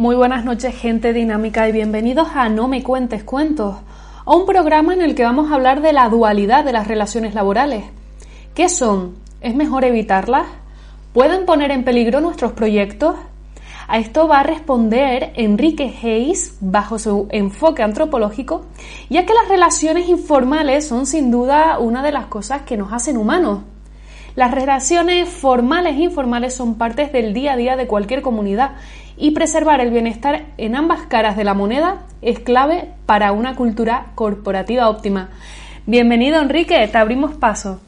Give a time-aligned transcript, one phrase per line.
[0.00, 3.76] Muy buenas noches, gente dinámica, y bienvenidos a No me cuentes cuentos,
[4.24, 7.34] a un programa en el que vamos a hablar de la dualidad de las relaciones
[7.34, 7.84] laborales.
[8.54, 9.16] ¿Qué son?
[9.42, 10.46] ¿Es mejor evitarlas?
[11.12, 13.14] ¿Pueden poner en peligro nuestros proyectos?
[13.88, 18.64] A esto va a responder Enrique Hayes bajo su enfoque antropológico,
[19.10, 23.18] ya que las relaciones informales son sin duda una de las cosas que nos hacen
[23.18, 23.64] humanos.
[24.36, 28.76] Las relaciones formales e informales son partes del día a día de cualquier comunidad
[29.20, 34.12] y preservar el bienestar en ambas caras de la moneda es clave para una cultura
[34.14, 35.28] corporativa óptima.
[35.86, 37.80] Bienvenido Enrique, te abrimos paso.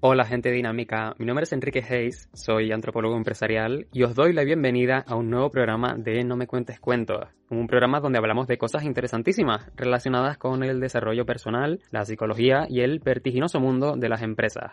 [0.00, 4.44] Hola gente dinámica, mi nombre es Enrique Hayes, soy antropólogo empresarial y os doy la
[4.44, 8.58] bienvenida a un nuevo programa de No me cuentes cuentos, un programa donde hablamos de
[8.58, 14.22] cosas interesantísimas relacionadas con el desarrollo personal, la psicología y el vertiginoso mundo de las
[14.22, 14.72] empresas.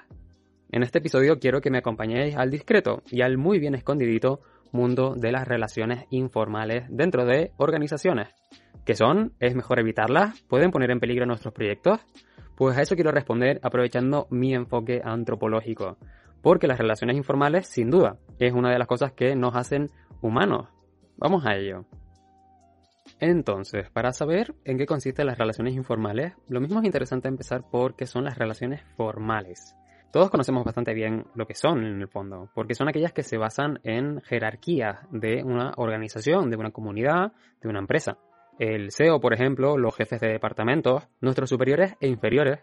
[0.72, 5.16] En este episodio quiero que me acompañéis al discreto y al muy bien escondidito mundo
[5.16, 8.30] de las relaciones informales dentro de organizaciones.
[8.84, 9.34] ¿Qué son?
[9.40, 10.42] ¿Es mejor evitarlas?
[10.44, 12.00] ¿Pueden poner en peligro nuestros proyectos?
[12.56, 15.98] Pues a eso quiero responder aprovechando mi enfoque antropológico,
[16.42, 19.90] porque las relaciones informales, sin duda, es una de las cosas que nos hacen
[20.22, 20.70] humanos.
[21.18, 21.86] Vamos a ello.
[23.20, 27.96] Entonces, para saber en qué consisten las relaciones informales, lo mismo es interesante empezar por
[27.96, 29.76] qué son las relaciones formales.
[30.16, 33.38] Todos conocemos bastante bien lo que son en el fondo, porque son aquellas que se
[33.38, 38.18] basan en jerarquías de una organización, de una comunidad, de una empresa.
[38.58, 42.60] El CEO, por ejemplo, los jefes de departamentos, nuestros superiores e inferiores.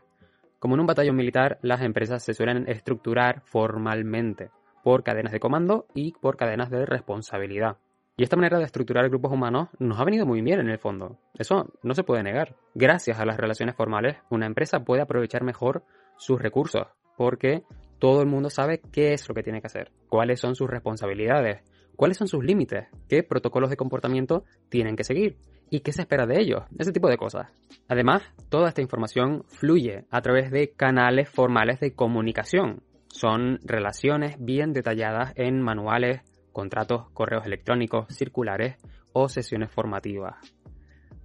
[0.60, 4.48] Como en un batallón militar, las empresas se suelen estructurar formalmente
[4.82, 7.76] por cadenas de comando y por cadenas de responsabilidad.
[8.16, 11.18] Y esta manera de estructurar grupos humanos nos ha venido muy bien en el fondo.
[11.38, 12.56] Eso no se puede negar.
[12.74, 15.84] Gracias a las relaciones formales, una empresa puede aprovechar mejor
[16.16, 16.86] sus recursos,
[17.22, 17.62] porque
[18.00, 21.62] todo el mundo sabe qué es lo que tiene que hacer, cuáles son sus responsabilidades,
[21.94, 25.36] cuáles son sus límites, qué protocolos de comportamiento tienen que seguir
[25.70, 27.46] y qué se espera de ellos, ese tipo de cosas.
[27.86, 32.82] Además, toda esta información fluye a través de canales formales de comunicación.
[33.06, 38.78] Son relaciones bien detalladas en manuales, contratos, correos electrónicos, circulares
[39.12, 40.34] o sesiones formativas.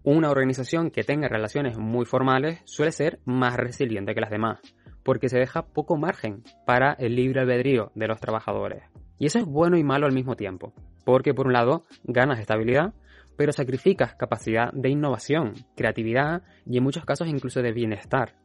[0.04, 4.60] Una organización que tenga relaciones muy formales suele ser más resiliente que las demás,
[5.08, 8.84] porque se deja poco margen para el libre albedrío de los trabajadores.
[9.18, 10.74] Y eso es bueno y malo al mismo tiempo,
[11.06, 12.94] porque por un lado ganas estabilidad,
[13.38, 18.36] pero sacrificas capacidad de innovación, creatividad y en muchos casos incluso de bienestar,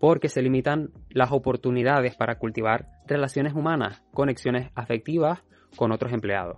[0.00, 5.44] porque se limitan las oportunidades para cultivar relaciones humanas, conexiones afectivas
[5.76, 6.56] con otros empleados.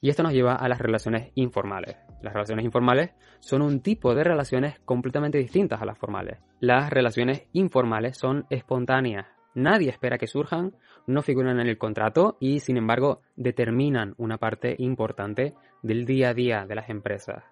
[0.00, 2.05] Y esto nos lleva a las relaciones informales.
[2.26, 6.40] Las relaciones informales son un tipo de relaciones completamente distintas a las formales.
[6.58, 10.74] Las relaciones informales son espontáneas, nadie espera que surjan,
[11.06, 15.54] no figuran en el contrato y sin embargo determinan una parte importante
[15.84, 17.44] del día a día de las empresas.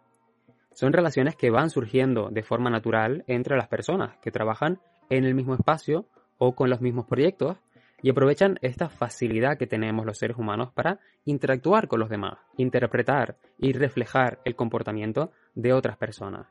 [0.73, 5.37] Son relaciones que van surgiendo de forma natural entre las personas que trabajan en el
[5.37, 7.59] mismo espacio o con los mismos proyectos
[8.05, 13.39] y aprovechan esta facilidad que tenemos los seres humanos para interactuar con los demás, interpretar
[13.57, 16.47] y reflejar el comportamiento de otras personas.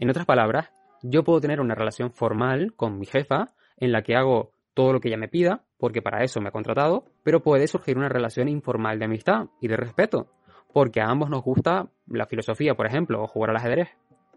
[0.00, 0.72] En otras palabras,
[1.04, 4.98] yo puedo tener una relación formal con mi jefa en la que hago todo lo
[4.98, 8.48] que ella me pida, porque para eso me ha contratado, pero puede surgir una relación
[8.48, 10.32] informal de amistad y de respeto,
[10.72, 13.90] porque a ambos nos gusta la filosofía, por ejemplo, o jugar al ajedrez.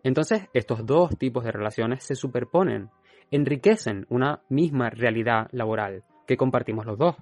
[0.04, 2.92] Entonces, estos dos tipos de relaciones se superponen,
[3.32, 7.16] enriquecen una misma realidad laboral que compartimos los dos.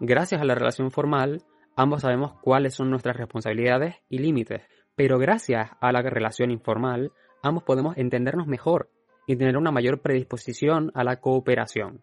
[0.00, 1.42] Gracias a la relación formal,
[1.76, 4.60] ambos sabemos cuáles son nuestras responsabilidades y límites,
[4.94, 7.10] pero gracias a la relación informal,
[7.42, 8.90] ambos podemos entendernos mejor
[9.26, 12.02] y tener una mayor predisposición a la cooperación.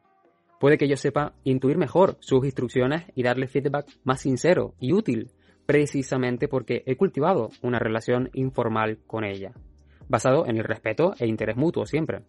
[0.59, 5.29] Puede que yo sepa intuir mejor sus instrucciones y darle feedback más sincero y útil,
[5.67, 9.53] precisamente porque he cultivado una relación informal con ella,
[10.09, 12.23] basado en el respeto e interés mutuo siempre.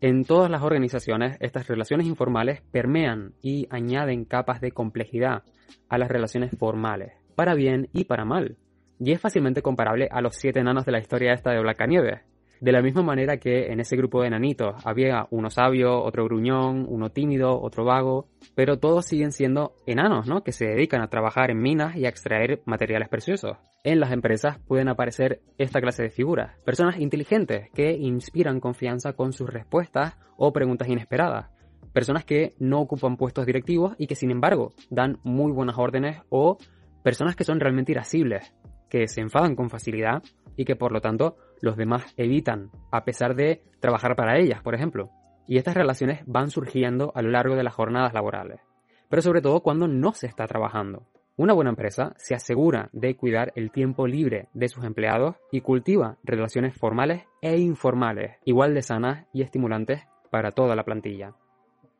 [0.00, 5.42] En todas las organizaciones, estas relaciones informales permean y añaden capas de complejidad
[5.88, 8.56] a las relaciones formales, para bien y para mal.
[9.00, 12.20] Y es fácilmente comparable a los siete enanos de la historia esta de Blancanieves.
[12.64, 16.86] De la misma manera que en ese grupo de enanitos había uno sabio, otro gruñón,
[16.88, 20.42] uno tímido, otro vago, pero todos siguen siendo enanos, ¿no?
[20.42, 23.58] Que se dedican a trabajar en minas y a extraer materiales preciosos.
[23.82, 29.34] En las empresas pueden aparecer esta clase de figuras, personas inteligentes que inspiran confianza con
[29.34, 31.50] sus respuestas o preguntas inesperadas,
[31.92, 36.56] personas que no ocupan puestos directivos y que sin embargo dan muy buenas órdenes o
[37.02, 38.54] personas que son realmente irascibles,
[38.88, 40.22] que se enfadan con facilidad
[40.56, 44.74] y que por lo tanto los demás evitan, a pesar de trabajar para ellas, por
[44.74, 45.10] ejemplo.
[45.46, 48.60] Y estas relaciones van surgiendo a lo largo de las jornadas laborales,
[49.08, 51.06] pero sobre todo cuando no se está trabajando.
[51.36, 56.16] Una buena empresa se asegura de cuidar el tiempo libre de sus empleados y cultiva
[56.22, 61.34] relaciones formales e informales, igual de sanas y estimulantes para toda la plantilla.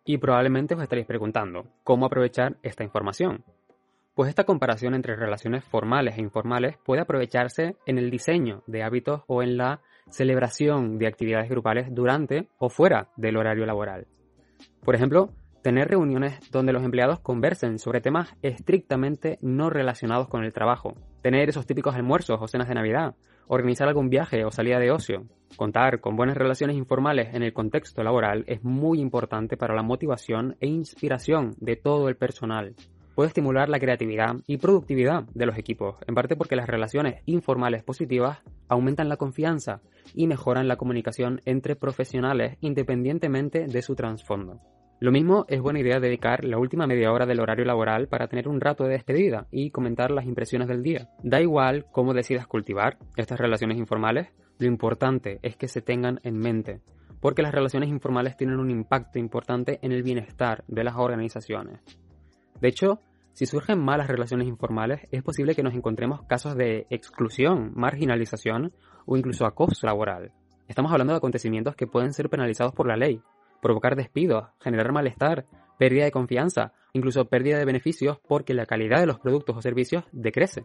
[0.05, 3.43] Y probablemente os estaréis preguntando, ¿cómo aprovechar esta información?
[4.15, 9.23] Pues esta comparación entre relaciones formales e informales puede aprovecharse en el diseño de hábitos
[9.27, 14.07] o en la celebración de actividades grupales durante o fuera del horario laboral.
[14.85, 15.31] Por ejemplo,
[15.65, 21.49] tener reuniones donde los empleados conversen sobre temas estrictamente no relacionados con el trabajo, tener
[21.49, 23.17] esos típicos almuerzos o cenas de Navidad,
[23.49, 25.25] organizar algún viaje o salida de ocio,
[25.57, 30.57] contar con buenas relaciones informales en el contexto laboral es muy importante para la motivación
[30.61, 32.77] e inspiración de todo el personal
[33.15, 37.83] puede estimular la creatividad y productividad de los equipos, en parte porque las relaciones informales
[37.83, 38.39] positivas
[38.69, 39.81] aumentan la confianza
[40.15, 44.61] y mejoran la comunicación entre profesionales independientemente de su trasfondo.
[45.01, 48.49] Lo mismo es buena idea dedicar la última media hora del horario laboral para tener
[48.49, 51.11] un rato de despedida y comentar las impresiones del día.
[51.23, 54.29] Da igual cómo decidas cultivar estas relaciones informales,
[54.59, 56.81] lo importante es que se tengan en mente,
[57.21, 61.81] porque las relaciones informales tienen un impacto importante en el bienestar de las organizaciones.
[62.65, 62.99] De hecho,
[63.35, 68.73] si surgen malas relaciones informales, es posible que nos encontremos casos de exclusión, marginalización
[69.05, 70.33] o incluso acoso laboral.
[70.67, 73.21] Estamos hablando de acontecimientos que pueden ser penalizados por la ley,
[73.61, 75.45] provocar despidos, generar malestar,
[75.79, 80.05] pérdida de confianza, incluso pérdida de beneficios porque la calidad de los productos o servicios
[80.13, 80.65] decrece.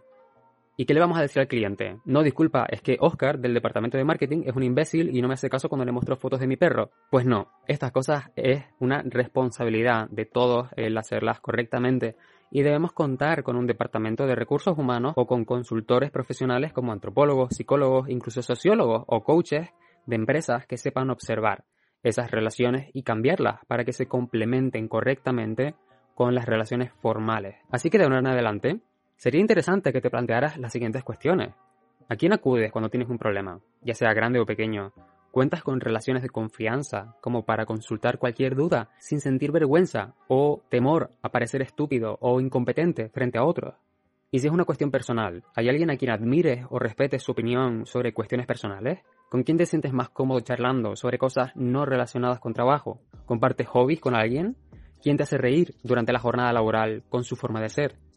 [0.80, 2.00] ¿Y qué le vamos a decir al cliente?
[2.06, 5.34] No, disculpa, es que Oscar del departamento de marketing es un imbécil y no me
[5.34, 6.92] hace caso cuando le muestro fotos de mi perro.
[7.12, 12.16] Pues no, estas cosas es una responsabilidad de todos el hacerlas correctamente
[12.50, 17.50] y debemos contar con un departamento de recursos humanos o con consultores profesionales como antropólogos,
[17.54, 19.68] psicólogos, incluso sociólogos o coaches
[20.06, 21.66] de empresas que sepan observar
[22.04, 25.76] esas relaciones y cambiarlas para que se complementen correctamente
[26.16, 27.58] con las relaciones formales.
[27.70, 28.80] Así que de ahora en adelante,
[29.20, 31.54] Sería interesante que te plantearas las siguientes cuestiones.
[32.08, 34.94] ¿A quién acudes cuando tienes un problema, ya sea grande o pequeño?
[35.30, 41.12] ¿Cuentas con relaciones de confianza como para consultar cualquier duda sin sentir vergüenza o temor
[41.22, 43.76] a parecer estúpido o incompetente frente a otros?
[44.32, 47.86] Y si es una cuestión personal, ¿hay alguien a quien admires o respetes su opinión
[47.86, 49.00] sobre cuestiones personales?
[49.30, 53.02] ¿Con quién te sientes más cómodo charlando sobre cosas no relacionadas con trabajo?
[53.26, 54.56] ¿Compartes hobbies con alguien?
[55.02, 58.09] ¿Quién te hace reír durante la jornada laboral con su forma de ser?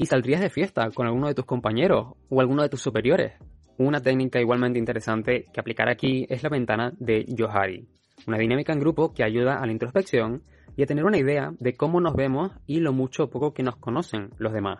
[0.00, 3.34] Y saldrías de fiesta con alguno de tus compañeros o alguno de tus superiores.
[3.76, 7.86] Una técnica igualmente interesante que aplicar aquí es la ventana de Johari,
[8.26, 10.42] una dinámica en grupo que ayuda a la introspección
[10.74, 13.62] y a tener una idea de cómo nos vemos y lo mucho o poco que
[13.62, 14.78] nos conocen los demás.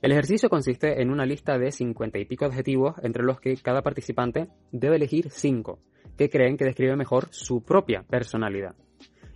[0.00, 3.82] El ejercicio consiste en una lista de 50 y pico adjetivos entre los que cada
[3.82, 5.80] participante debe elegir 5
[6.16, 8.76] que creen que describen mejor su propia personalidad.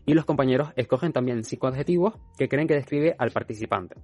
[0.06, 3.96] Y los compañeros escogen también 5 adjetivos que creen que describe al participante.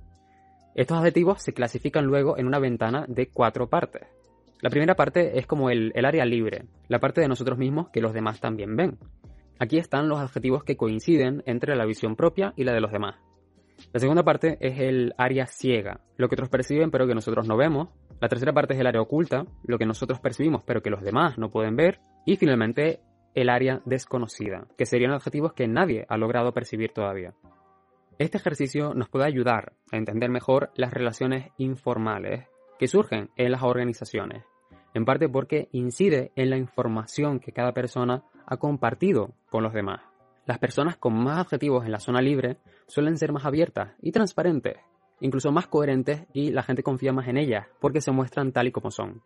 [0.77, 4.03] Estos adjetivos se clasifican luego en una ventana de cuatro partes.
[4.61, 8.13] La primera parte es como el, área libre, la parte de nosotros mismos que los
[8.13, 8.99] demás también ven.
[9.59, 13.17] Aquí están los adjetivos que coinciden entre la visión propia y la de los demás.
[13.95, 17.57] La segunda parte es el área ciega, lo que otros perciben pero que nosotros no
[17.57, 17.89] vemos.
[18.21, 21.39] La tercera parte es el área oculta, lo que nosotros percibimos pero que los demás
[21.39, 22.01] no pueden ver.
[22.27, 23.01] Y finalmente
[23.35, 27.33] el área desconocida, que serían adjetivos que nadie ha logrado percibir todavía.
[28.19, 32.47] Este ejercicio nos puede ayudar a entender mejor las relaciones informales
[32.79, 34.43] que surgen en las organizaciones,
[34.95, 40.01] en parte porque incide en la información que cada persona ha compartido con los demás.
[40.47, 42.57] Las personas con más adjetivos en la zona libre
[42.87, 44.79] suelen ser más abiertas y transparentes,
[45.21, 48.73] incluso más coherentes y la gente confía más en ellas porque se muestran tal y
[48.73, 49.21] como son.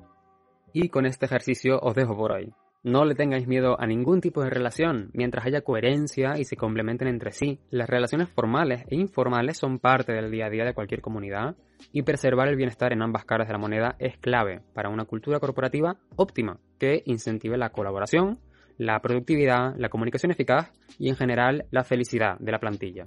[0.72, 2.52] Y con este ejercicio os dejo por hoy.
[2.82, 7.08] No le tengáis miedo a ningún tipo de relación mientras haya coherencia y se complementen
[7.08, 7.60] entre sí.
[7.68, 11.56] Las relaciones formales e informales son parte del día a día de cualquier comunidad
[11.92, 15.40] y preservar el bienestar en ambas caras de la moneda es clave para una cultura
[15.40, 18.38] corporativa óptima que incentive la colaboración,
[18.78, 23.06] la productividad, la comunicación eficaz y en general la felicidad de la plantilla.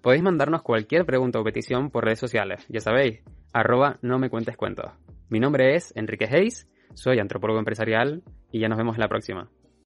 [0.00, 4.56] Podéis mandarnos cualquier pregunta o petición por redes sociales, ya sabéis, arroba no me cuentes
[4.56, 4.92] cuentos.
[5.28, 9.50] Mi nombre es Enrique Hayes Soy antropólogo empresarial y ya nos vemos en la próxima.